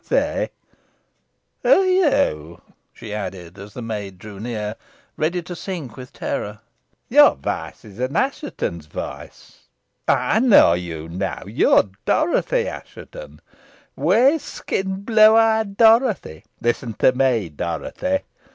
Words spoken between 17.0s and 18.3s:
me, Dorothy.